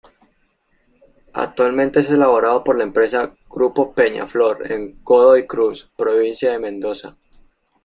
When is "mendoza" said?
6.57-7.15